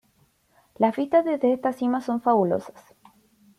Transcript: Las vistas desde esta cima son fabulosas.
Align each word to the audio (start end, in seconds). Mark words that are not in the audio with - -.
Las 0.79 0.95
vistas 0.95 1.23
desde 1.25 1.53
esta 1.53 1.73
cima 1.73 2.01
son 2.01 2.23
fabulosas. 2.23 2.95